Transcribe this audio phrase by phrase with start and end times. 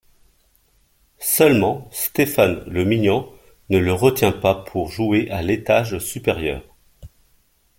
[1.19, 3.31] Seulement Stéphane Le Mignan
[3.69, 6.63] ne le retient pas pour jouer à l'étage supérieur.